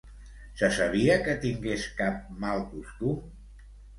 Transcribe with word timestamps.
Se 0.61 0.69
sabia 0.77 1.17
que 1.27 1.35
tingués 1.43 1.85
cap 2.01 2.17
mal 2.45 2.65
costum? 2.73 3.23